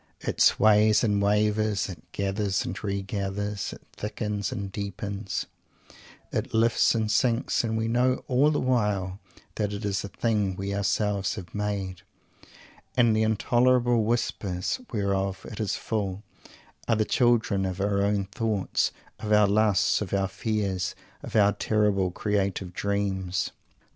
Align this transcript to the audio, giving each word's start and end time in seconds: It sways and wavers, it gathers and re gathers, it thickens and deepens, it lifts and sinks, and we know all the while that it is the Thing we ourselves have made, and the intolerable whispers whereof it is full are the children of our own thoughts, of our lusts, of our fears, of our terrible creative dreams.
It 0.21 0.41
sways 0.41 1.03
and 1.03 1.21
wavers, 1.21 1.87
it 1.87 2.11
gathers 2.11 2.65
and 2.65 2.83
re 2.83 3.03
gathers, 3.03 3.71
it 3.71 3.83
thickens 3.95 4.51
and 4.51 4.71
deepens, 4.71 5.45
it 6.31 6.55
lifts 6.55 6.95
and 6.95 7.11
sinks, 7.11 7.63
and 7.63 7.77
we 7.77 7.87
know 7.87 8.23
all 8.27 8.49
the 8.49 8.59
while 8.59 9.19
that 9.57 9.71
it 9.73 9.85
is 9.85 10.01
the 10.01 10.07
Thing 10.07 10.55
we 10.55 10.73
ourselves 10.73 11.35
have 11.35 11.53
made, 11.53 12.01
and 12.97 13.15
the 13.15 13.21
intolerable 13.21 14.03
whispers 14.03 14.79
whereof 14.91 15.45
it 15.47 15.59
is 15.59 15.75
full 15.75 16.23
are 16.87 16.95
the 16.95 17.05
children 17.05 17.63
of 17.63 17.79
our 17.79 18.01
own 18.01 18.25
thoughts, 18.25 18.91
of 19.19 19.31
our 19.31 19.45
lusts, 19.45 20.01
of 20.01 20.15
our 20.15 20.27
fears, 20.27 20.95
of 21.21 21.35
our 21.35 21.53
terrible 21.53 22.09
creative 22.09 22.73
dreams. 22.73 23.51